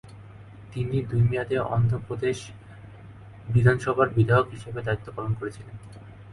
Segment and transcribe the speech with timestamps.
[0.71, 2.37] তিনি দুই মেয়াদে অন্ধ্র প্রদেশ
[3.47, 5.75] বিধানসভার বিধায়ক হিসেবে দায়িত্ব পালন করেছিলেন।